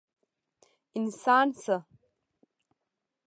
[0.97, 1.77] انسان شه!